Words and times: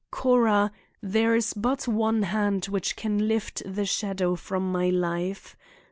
Cora, 0.09 0.71
there 0.99 1.35
is 1.35 1.53
but 1.53 1.87
one 1.87 2.23
hand 2.23 2.65
which 2.65 2.95
can 2.95 3.27
lift 3.27 3.61
the 3.71 3.85
shadow 3.85 4.35
from 4.35 4.71
my 4.71 4.89
life. 4.89 5.55